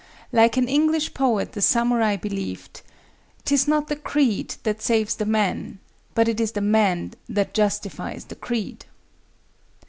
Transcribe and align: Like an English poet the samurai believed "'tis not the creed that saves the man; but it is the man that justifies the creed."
Like 0.31 0.57
an 0.57 0.67
English 0.67 1.13
poet 1.13 1.51
the 1.51 1.61
samurai 1.61 2.15
believed 2.15 2.81
"'tis 3.45 3.67
not 3.67 3.87
the 3.87 3.95
creed 3.95 4.55
that 4.63 4.81
saves 4.81 5.13
the 5.15 5.27
man; 5.27 5.77
but 6.15 6.27
it 6.27 6.39
is 6.39 6.53
the 6.53 6.59
man 6.59 7.13
that 7.29 7.53
justifies 7.53 8.25
the 8.25 8.35
creed." 8.35 8.85